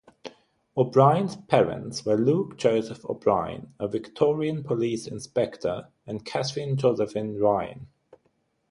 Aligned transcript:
O'Brien's 0.75 1.35
parents 1.35 2.03
were 2.03 2.17
Luke 2.17 2.57
Joseph 2.57 3.05
O'Brien, 3.05 3.71
a 3.79 3.87
Victorian 3.87 4.63
Police 4.63 5.05
Inspector, 5.05 5.87
and 6.07 6.25
Katherine 6.25 6.75
Josephine 6.75 7.37
Ryan. 7.37 7.85